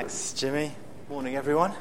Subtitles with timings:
[0.00, 0.72] Thanks, Jimmy.
[1.10, 1.74] Morning, everyone.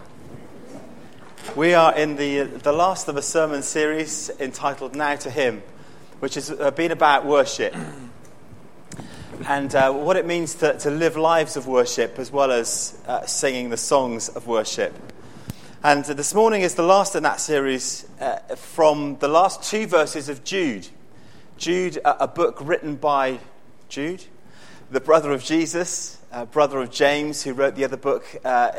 [1.55, 5.63] We are in the, the last of a sermon series entitled Now to Him,
[6.19, 7.73] which has uh, been about worship
[9.47, 13.25] and uh, what it means to, to live lives of worship as well as uh,
[13.25, 14.93] singing the songs of worship.
[15.81, 19.87] And uh, this morning is the last in that series uh, from the last two
[19.87, 20.89] verses of Jude.
[21.55, 23.39] Jude, a book written by
[23.87, 24.25] Jude,
[24.91, 28.71] the brother of Jesus, uh, brother of James, who wrote the other book uh,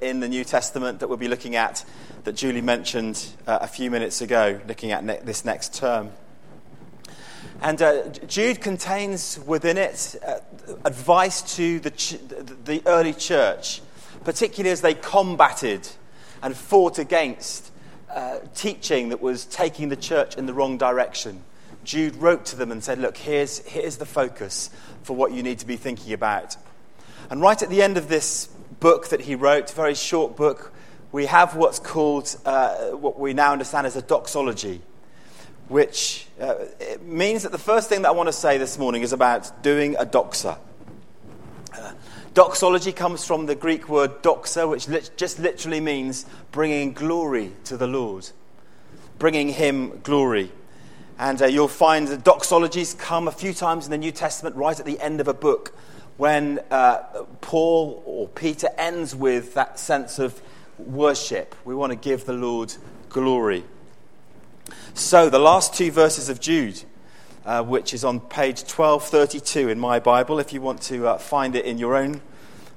[0.00, 1.84] in the New Testament that we'll be looking at,
[2.24, 6.10] that Julie mentioned uh, a few minutes ago, looking at ne- this next term.
[7.62, 10.38] And uh, Jude contains within it uh,
[10.84, 12.18] advice to the, ch-
[12.64, 13.82] the early church,
[14.24, 15.88] particularly as they combated
[16.42, 17.70] and fought against
[18.08, 21.44] uh, teaching that was taking the church in the wrong direction.
[21.84, 24.70] Jude wrote to them and said, Look, here's, here's the focus
[25.02, 26.56] for what you need to be thinking about.
[27.30, 28.48] And right at the end of this
[28.80, 30.72] book that he wrote, very short book,
[31.12, 34.80] we have what's called, uh, what we now understand as a doxology,
[35.68, 36.56] which uh,
[37.02, 39.94] means that the first thing that I want to say this morning is about doing
[39.94, 40.58] a doxa.
[41.72, 41.92] Uh,
[42.34, 47.86] doxology comes from the Greek word doxa, which just literally means bringing glory to the
[47.86, 48.28] Lord,
[49.20, 50.50] bringing him glory.
[51.16, 54.78] And uh, you'll find the doxologies come a few times in the New Testament, right
[54.80, 55.76] at the end of a book,
[56.20, 56.98] when uh,
[57.40, 60.38] Paul or Peter ends with that sense of
[60.76, 61.54] worship.
[61.64, 62.74] We want to give the Lord
[63.08, 63.64] glory.
[64.92, 66.82] So, the last two verses of Jude,
[67.46, 71.56] uh, which is on page 1232 in my Bible, if you want to uh, find
[71.56, 72.20] it in your own,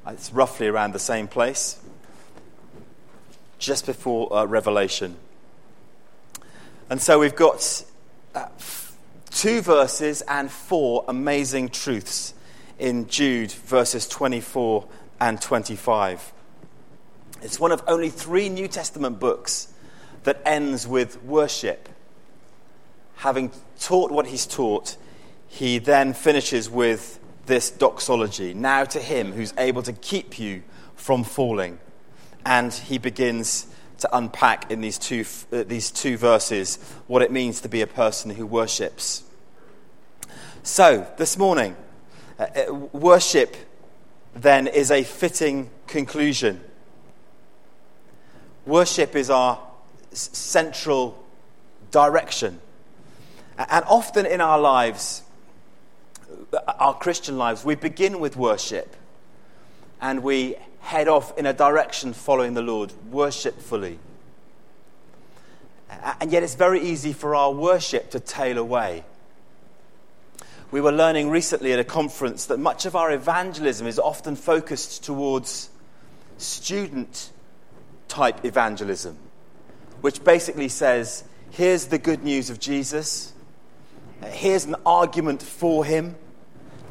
[0.08, 1.82] it's roughly around the same place,
[3.60, 5.18] just before uh, Revelation.
[6.90, 7.84] And so we've got
[8.36, 8.46] uh,
[9.32, 12.33] two verses and four amazing truths
[12.80, 14.88] in Jude, verses 24
[15.20, 16.34] and 25.
[17.42, 19.74] It's one of only three New Testament books
[20.24, 21.90] that ends with worship.
[23.18, 24.98] Having taught what he's taught,
[25.48, 28.54] he then finishes with this doxology.
[28.54, 30.64] Now to him who's able to keep you
[30.96, 31.80] from falling.
[32.46, 33.68] And he begins
[34.00, 36.78] to unpack in these two, uh, these two verses
[37.08, 39.24] what it means to be a person who worships.
[40.64, 41.76] So, this morning,
[42.40, 43.56] uh, uh, worship
[44.36, 46.62] then is a fitting conclusion.
[48.66, 49.60] Worship is our
[50.12, 51.24] central
[51.92, 52.60] direction.
[53.58, 55.22] And often in our lives,
[56.80, 58.96] our Christian lives, we begin with worship
[60.02, 64.00] and we head off in a direction following the Lord worshipfully.
[66.20, 69.04] And yet it's very easy for our worship to tail away.
[70.74, 75.04] We were learning recently at a conference that much of our evangelism is often focused
[75.04, 75.70] towards
[76.40, 77.30] student
[78.08, 79.16] type evangelism,
[80.02, 83.34] which basically says here's the good news of Jesus,
[84.26, 86.16] here's an argument for him,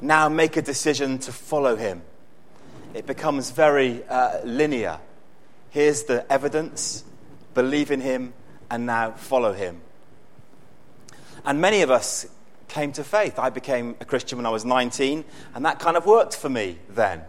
[0.00, 2.02] now make a decision to follow him
[2.94, 5.00] it becomes very uh, linear.
[5.70, 7.04] Here's the evidence,
[7.54, 8.34] believe in him,
[8.70, 9.80] and now follow him.
[11.44, 12.26] And many of us
[12.72, 13.38] came to faith.
[13.38, 15.24] I became a Christian when I was 19,
[15.54, 17.22] and that kind of worked for me then.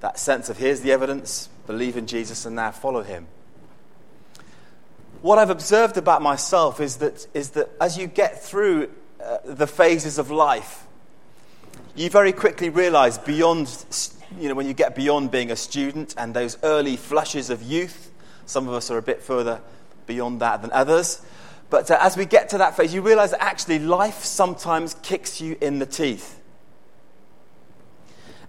[0.00, 3.28] That sense of here's the evidence, believe in Jesus, and now follow him.
[5.22, 8.90] What I've observed about myself is that, is that as you get through
[9.22, 10.86] uh, the phases of life,
[11.94, 13.70] you very quickly realize beyond
[14.38, 18.10] you know, when you get beyond being a student and those early flushes of youth,
[18.44, 19.60] some of us are a bit further
[20.06, 21.24] beyond that than others.
[21.74, 25.40] But uh, as we get to that phase, you realize that actually life sometimes kicks
[25.40, 26.40] you in the teeth.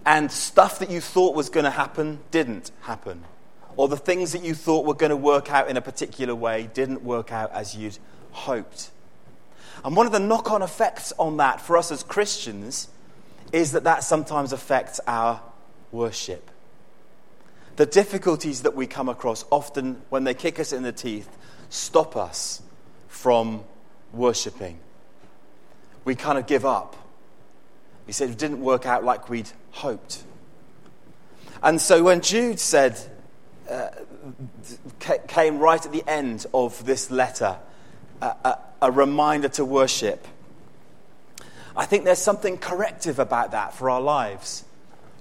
[0.04, 3.24] And stuff that you thought was going to happen didn't happen.
[3.76, 6.70] Or the things that you thought were going to work out in a particular way
[6.72, 7.98] didn't work out as you'd
[8.30, 8.92] hoped.
[9.84, 12.86] And one of the knock on effects on that for us as Christians
[13.52, 15.42] is that that sometimes affects our
[15.90, 16.48] worship.
[17.74, 21.28] The difficulties that we come across often, when they kick us in the teeth,
[21.70, 22.62] stop us
[23.16, 23.64] from
[24.12, 24.78] worshipping.
[26.04, 26.94] We kind of give up.
[28.06, 30.22] We said it didn't work out like we'd hoped.
[31.62, 33.00] And so when Jude said,
[33.68, 33.88] uh,
[35.26, 37.56] came right at the end of this letter,
[38.20, 40.28] a, a reminder to worship,
[41.74, 44.64] I think there's something corrective about that for our lives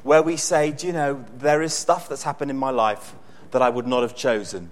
[0.03, 3.15] where we say, Do you know, there is stuff that's happened in my life
[3.51, 4.71] that I would not have chosen.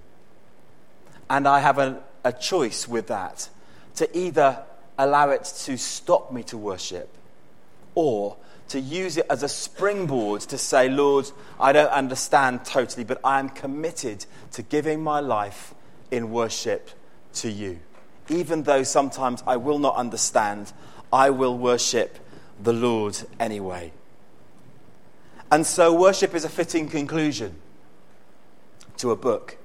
[1.28, 3.48] And I have a, a choice with that
[3.96, 4.62] to either
[4.98, 7.08] allow it to stop me to worship
[7.94, 8.36] or
[8.68, 11.30] to use it as a springboard to say, Lord,
[11.60, 15.74] I don't understand totally, but I am committed to giving my life
[16.10, 16.90] in worship
[17.34, 17.80] to you.
[18.28, 20.72] Even though sometimes I will not understand,
[21.12, 22.18] I will worship
[22.62, 23.92] the Lord anyway.
[25.50, 27.54] And so, worship is a fitting conclusion
[28.96, 29.58] to a book.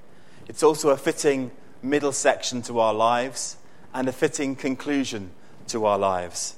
[0.46, 1.50] It's also a fitting
[1.82, 3.56] middle section to our lives
[3.94, 5.30] and a fitting conclusion
[5.68, 6.56] to our lives.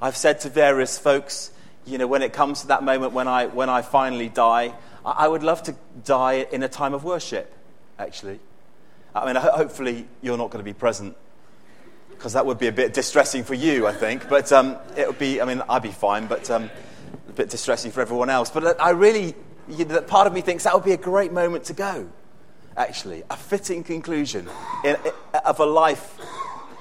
[0.00, 1.50] I've said to various folks,
[1.86, 5.26] you know, when it comes to that moment when I, when I finally die, I,
[5.26, 7.52] would love to die in a time of worship,
[7.98, 8.38] actually.
[9.14, 11.16] I mean, hopefully you're not going to be present
[12.10, 14.28] because that would be a bit distressing for you, I think.
[14.28, 16.70] But um, it would be, I mean, I'd be fine, but um,
[17.28, 18.48] a bit distressing for everyone else.
[18.50, 19.34] But I really,
[19.68, 22.08] you know, part of me thinks that would be a great moment to go,
[22.76, 23.22] actually.
[23.30, 24.48] A fitting conclusion
[24.84, 24.96] in,
[25.44, 26.18] of a life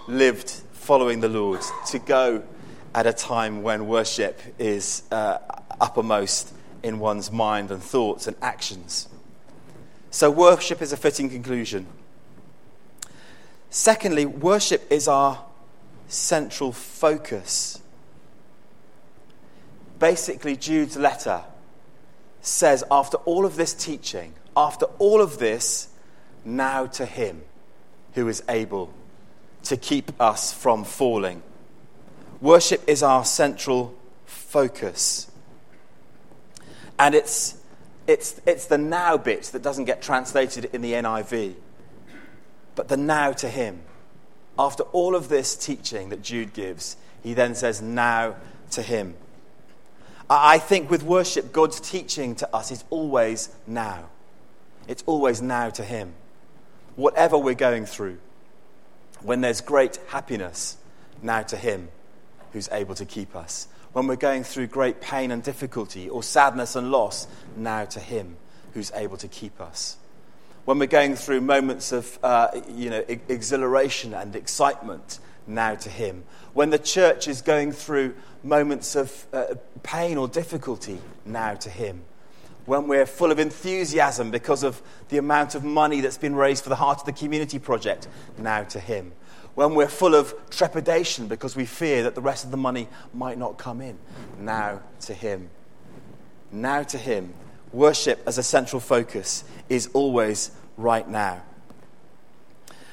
[0.08, 2.44] lived following the Lord, to go
[2.96, 5.38] at a time when worship is uh,
[5.80, 9.08] uppermost in one's mind and thoughts and actions.
[10.10, 11.86] So, worship is a fitting conclusion.
[13.70, 15.46] Secondly, worship is our
[16.08, 17.80] central focus.
[20.00, 21.44] Basically, Jude's letter
[22.42, 25.90] says, after all of this teaching, after all of this,
[26.44, 27.44] now to him
[28.14, 28.94] who is able
[29.64, 31.42] to keep us from falling.
[32.42, 33.96] Worship is our central
[34.26, 35.30] focus.
[36.98, 37.58] And it's,
[38.08, 41.56] it's, it's the now bit that doesn't get translated in the NIV,
[42.76, 43.82] but the now to Him.
[44.58, 48.36] After all of this teaching that Jude gives, he then says, now
[48.72, 49.16] to Him.
[50.30, 54.10] I think with worship, God's teaching to us is always now.
[54.92, 56.14] It's always now to Him.
[56.98, 58.18] Whatever we're going through,
[59.22, 60.76] when there's great happiness,
[61.22, 61.88] now to Him
[62.52, 63.70] who's able to keep us.
[63.94, 68.36] When we're going through great pain and difficulty or sadness and loss, now to Him
[68.74, 69.96] who's able to keep us.
[70.66, 76.26] When we're going through moments of uh, you know, exhilaration and excitement, now to Him.
[76.52, 82.02] When the church is going through moments of uh, pain or difficulty, now to Him.
[82.66, 86.70] When we're full of enthusiasm because of the amount of money that's been raised for
[86.70, 89.14] the Heart of the Community project, now to Him
[89.56, 93.38] when we're full of trepidation because we fear that the rest of the money might
[93.38, 93.98] not come in.
[94.40, 95.50] Now to Him.
[96.52, 97.34] Now to Him.
[97.74, 101.42] Worship as a central focus is always right now.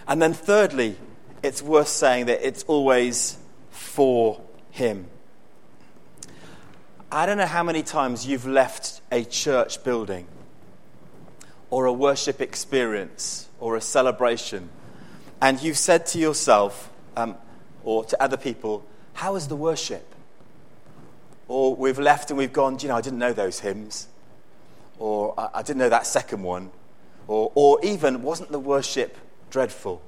[0.06, 0.97] And then, thirdly,
[1.43, 3.38] it's worth saying that it's always
[3.70, 5.06] for Him.
[7.11, 10.26] I don't know how many times you've left a church building
[11.70, 14.69] or a worship experience or a celebration
[15.40, 17.37] and you've said to yourself um,
[17.84, 18.84] or to other people,
[19.14, 20.14] How is the worship?
[21.46, 24.08] Or we've left and we've gone, you know, I didn't know those hymns.
[24.99, 26.70] Or I, I didn't know that second one.
[27.26, 29.16] Or, or even, wasn't the worship
[29.50, 30.02] dreadful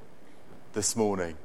[0.72, 1.36] this morning?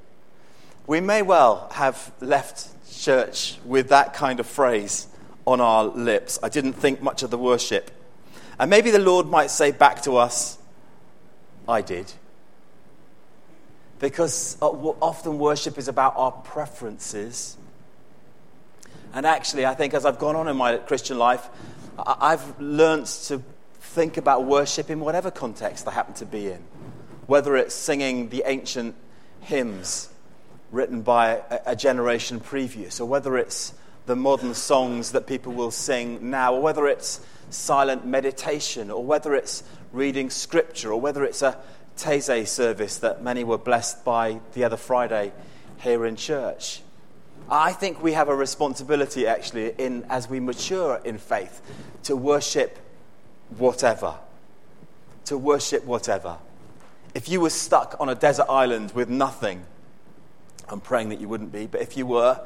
[0.88, 5.08] We may well have left church with that kind of phrase
[5.46, 6.40] on our lips.
[6.42, 7.92] I didn't think much of the worship.
[8.60, 10.58] And maybe the Lord might say back to us,
[11.68, 12.12] I did.
[14.00, 17.58] Because uh, often worship is about our preferences.
[19.14, 21.48] And actually, I think as I've gone on in my Christian life,
[21.98, 23.42] I've learned to
[23.80, 26.62] think about worship in whatever context I happen to be in.
[27.28, 28.96] Whether it's singing the ancient
[29.42, 30.10] hymns
[30.72, 33.74] written by a generation previous, or whether it's
[34.06, 39.34] the modern songs that people will sing now, or whether it's silent meditation, or whether
[39.34, 41.58] it's reading scripture, or whether it's a
[41.98, 45.32] Taizé service that many were blessed by the other Friday
[45.80, 46.82] here in church.
[47.50, 51.62] I think we have a responsibility, actually, in, as we mature in faith,
[52.04, 52.80] to worship
[53.58, 54.16] whatever.
[55.26, 56.38] To worship whatever.
[57.14, 59.66] If you were stuck on a desert island with nothing,
[60.68, 62.42] I'm praying that you wouldn't be, but if you were,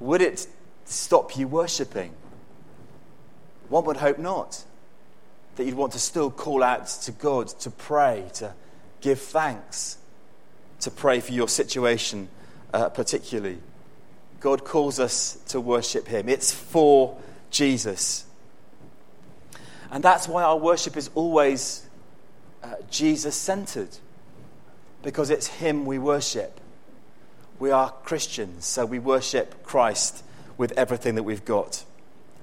[0.00, 0.46] would it
[0.84, 2.12] stop you worshipping?
[3.68, 4.64] One would hope not.
[5.56, 8.54] That you'd want to still call out to God, to pray, to
[9.00, 9.98] give thanks,
[10.80, 12.28] to pray for your situation
[12.72, 13.58] uh, particularly.
[14.40, 16.28] God calls us to worship Him.
[16.28, 17.16] It's for
[17.50, 18.26] Jesus.
[19.90, 21.86] And that's why our worship is always
[22.62, 23.96] uh, Jesus centered,
[25.02, 26.60] because it's Him we worship.
[27.60, 30.24] We are Christians, so we worship Christ
[30.56, 31.84] with everything that we've got.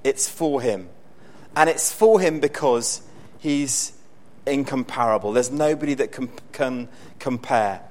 [0.04, 0.88] It's for Him.
[1.56, 3.02] And it's for Him because
[3.38, 3.92] He's
[4.46, 5.32] incomparable.
[5.32, 6.88] There's nobody that can, can
[7.18, 7.82] compare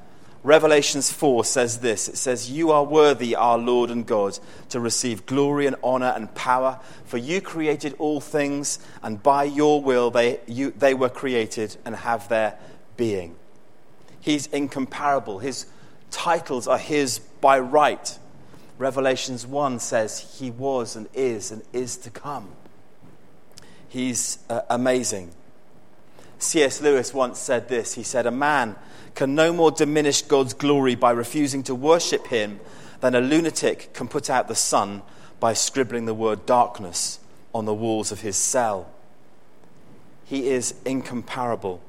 [0.43, 5.25] Revelations 4 says this it says, You are worthy, our Lord and God, to receive
[5.27, 10.39] glory and honor and power, for you created all things, and by your will they,
[10.47, 12.57] you, they were created and have their
[12.97, 13.35] being.
[14.19, 15.39] He's incomparable.
[15.39, 15.67] His
[16.09, 18.17] titles are his by right.
[18.81, 22.49] Revelations 1 says, He was and is and is to come.
[23.87, 25.29] He's uh, amazing.
[26.39, 26.81] C.S.
[26.81, 28.75] Lewis once said this He said, A man
[29.13, 32.59] can no more diminish God's glory by refusing to worship him
[33.01, 35.03] than a lunatic can put out the sun
[35.39, 37.19] by scribbling the word darkness
[37.53, 38.89] on the walls of his cell.
[40.25, 41.81] He is incomparable.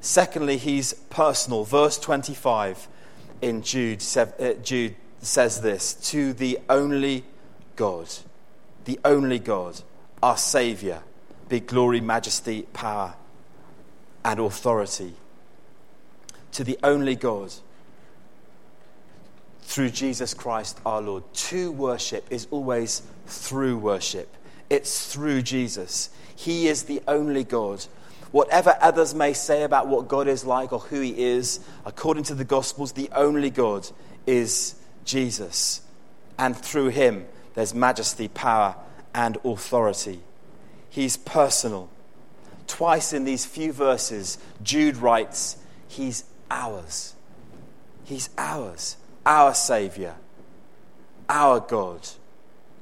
[0.00, 1.64] Secondly, he's personal.
[1.64, 2.86] Verse 25
[3.42, 7.24] in Jude, uh, Jude says this To the only
[7.76, 8.08] God,
[8.84, 9.80] the only God,
[10.22, 11.02] our Saviour,
[11.48, 13.14] be glory, majesty, power,
[14.24, 15.14] and authority
[16.56, 17.52] to the only God
[19.60, 21.22] through Jesus Christ our Lord.
[21.34, 24.34] To worship is always through worship,
[24.70, 26.08] it's through Jesus.
[26.34, 27.84] He is the only God.
[28.32, 32.34] Whatever others may say about what God is like or who He is, according to
[32.34, 33.86] the Gospels, the only God
[34.26, 35.80] is Jesus.
[36.38, 38.76] And through Him, there's majesty, power,
[39.14, 40.20] and authority.
[40.90, 41.88] He's personal.
[42.66, 45.56] Twice in these few verses, Jude writes,
[45.88, 47.14] He's ours.
[48.04, 50.14] He's ours, our Savior,
[51.28, 52.08] our God,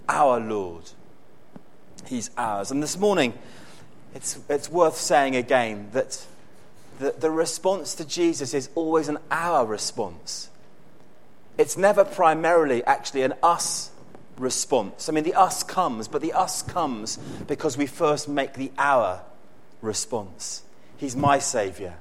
[0.08, 0.90] our Lord.
[2.06, 2.70] He's ours.
[2.70, 3.32] And this morning,
[4.14, 6.26] it's, it's worth saying again that
[6.98, 10.50] the, the response to Jesus is always an our response.
[11.56, 13.90] It's never primarily actually an us
[14.36, 15.08] response.
[15.08, 19.22] I mean, the us comes, but the us comes because we first make the our
[19.80, 20.62] response.
[20.96, 21.94] He's my Savior.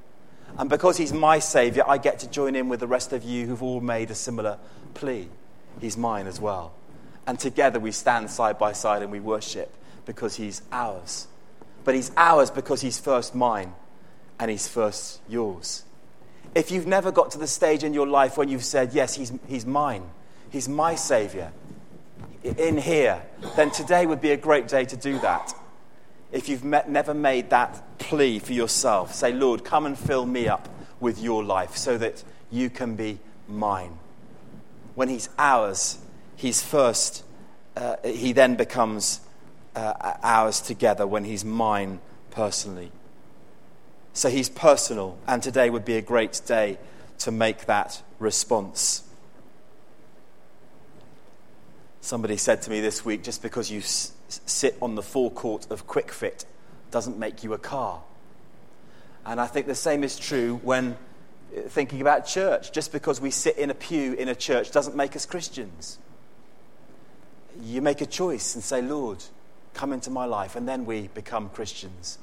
[0.58, 3.46] And because He's my Savior, I get to join in with the rest of you
[3.46, 4.58] who've all made a similar
[4.94, 5.28] plea.
[5.80, 6.74] He's mine as well.
[7.26, 9.72] And together we stand side by side and we worship
[10.06, 11.26] because He's ours.
[11.84, 13.74] But He's ours because He's first mine
[14.38, 15.84] and He's first yours.
[16.54, 19.32] If you've never got to the stage in your life when you've said, Yes, He's,
[19.48, 20.08] he's mine,
[20.50, 21.52] He's my Savior,
[22.42, 23.22] in here,
[23.56, 25.54] then today would be a great day to do that
[26.34, 30.48] if you've met, never made that plea for yourself, say, Lord, come and fill me
[30.48, 30.68] up
[30.98, 33.96] with your life so that you can be mine.
[34.96, 35.98] When He's ours,
[36.34, 37.24] He's first,
[37.76, 39.20] uh, He then becomes
[39.76, 42.00] uh, ours together when He's mine
[42.32, 42.90] personally.
[44.14, 46.78] So He's personal, and today would be a great day
[47.18, 49.02] to make that response.
[52.00, 56.10] Somebody said to me this week just because you sit on the forecourt of Kwik
[56.10, 56.44] Fit
[56.90, 58.02] doesn't make you a car.
[59.26, 60.92] And I think the same is true when
[61.56, 62.72] uh, thinking about church.
[62.72, 65.98] Just because we sit in a pew in a church doesn't make us Christians.
[67.62, 69.24] You make a choice and say, Lord,
[69.72, 72.18] come into my life, and then we become Christians.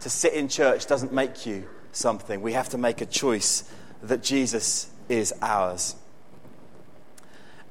[0.00, 2.42] To sit in church doesn't make you something.
[2.42, 3.64] We have to make a choice
[4.02, 5.96] that Jesus is ours.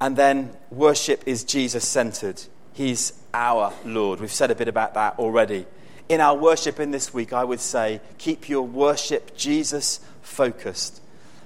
[0.02, 2.42] And then worship is Jesus centered.
[2.74, 4.20] He's our Lord.
[4.20, 5.66] We've said a bit about that already.
[6.10, 11.02] In our worship in this week, I would say keep your worship Jesus focused,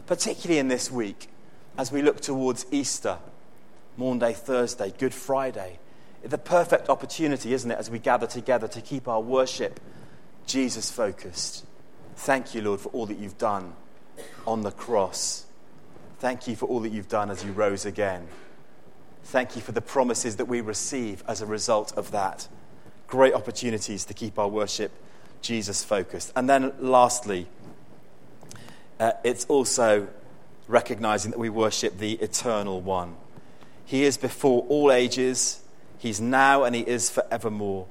[0.06, 1.30] particularly in this week
[1.78, 3.20] as we look towards Easter,
[3.98, 5.80] Maundy Thursday, Good Friday.
[6.24, 9.80] The perfect opportunity, isn't it, as we gather together to keep our worship
[10.48, 11.66] Jesus focused.
[12.16, 13.74] Thank you, Lord, for all that you've done
[14.48, 15.46] on the cross.
[16.20, 18.28] Thank you for all that you've done as you rose again.
[19.26, 22.48] Thank you for the promises that we receive as a result of that.
[23.08, 24.92] Great opportunities to keep our worship
[25.42, 26.32] Jesus focused.
[26.36, 27.48] And then, lastly,
[29.00, 30.08] uh, it's also
[30.68, 33.16] recognizing that we worship the eternal one.
[33.86, 35.62] He is before all ages,
[36.00, 37.88] He's now, and He is forevermore.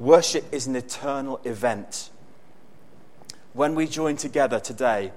[0.00, 2.08] Worship is an eternal event.
[3.52, 5.12] When we join together today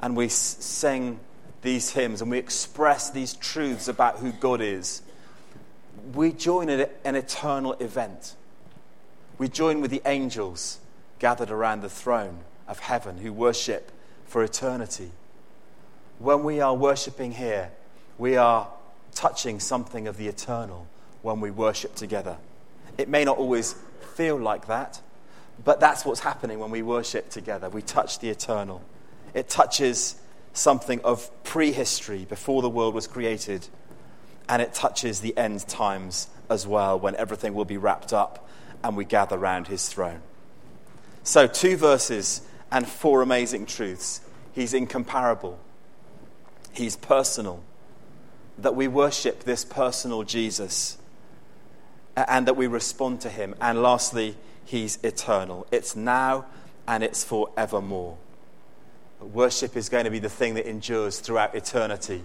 [0.00, 1.18] and we sing
[1.62, 5.02] these hymns and we express these truths about who God is,
[6.14, 8.36] we join in an eternal event.
[9.38, 10.78] We join with the angels
[11.18, 13.90] gathered around the throne of heaven who worship
[14.24, 15.10] for eternity.
[16.20, 17.72] When we are worshiping here,
[18.18, 18.68] we are
[19.16, 20.86] touching something of the eternal
[21.22, 22.36] when we worship together.
[22.98, 23.74] It may not always
[24.14, 25.00] feel like that,
[25.64, 27.70] but that's what's happening when we worship together.
[27.70, 28.82] We touch the eternal.
[29.32, 30.16] It touches
[30.52, 33.68] something of prehistory before the world was created
[34.48, 38.48] and it touches the end times as well, when everything will be wrapped up
[38.82, 40.22] and we gather round his throne.
[41.22, 42.40] So, two verses
[42.72, 44.22] and four amazing truths.
[44.52, 45.58] He's incomparable.
[46.72, 47.62] He's personal,
[48.56, 50.96] that we worship this personal Jesus,
[52.28, 53.54] and that we respond to Him.
[53.60, 55.66] And lastly, He's eternal.
[55.70, 56.46] It's now
[56.86, 58.16] and it's forevermore.
[59.20, 62.22] Worship is going to be the thing that endures throughout eternity.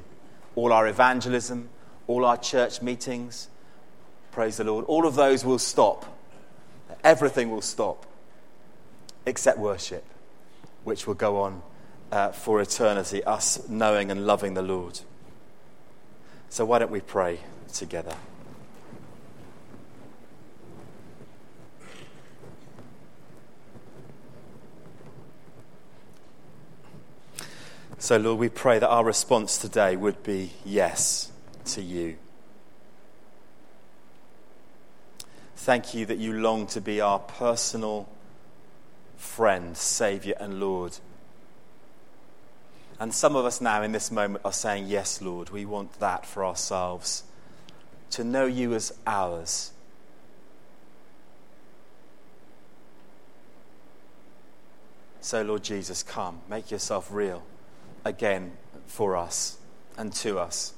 [0.55, 1.69] All our evangelism,
[2.07, 3.47] all our church meetings,
[4.31, 6.05] praise the Lord, all of those will stop.
[7.03, 8.05] Everything will stop
[9.25, 10.03] except worship,
[10.83, 11.61] which will go on
[12.11, 14.99] uh, for eternity, us knowing and loving the Lord.
[16.49, 17.39] So, why don't we pray
[17.73, 18.15] together?
[28.03, 31.31] So, Lord, we pray that our response today would be yes
[31.67, 32.17] to you.
[35.55, 38.09] Thank you that you long to be our personal
[39.15, 40.97] friend, Saviour, and Lord.
[42.99, 46.25] And some of us now in this moment are saying, Yes, Lord, we want that
[46.25, 47.23] for ourselves.
[48.11, 49.71] To know you as ours.
[55.21, 57.43] So, Lord Jesus, come, make yourself real
[58.05, 58.51] again
[58.85, 59.57] for us
[59.97, 60.73] and to us.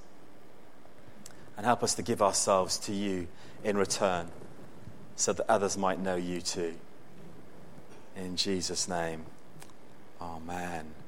[1.57, 3.27] And help us to give ourselves to you
[3.63, 4.27] in return
[5.15, 6.75] so that others might know you too.
[8.15, 9.25] In Jesus' name,
[10.21, 11.04] Amen.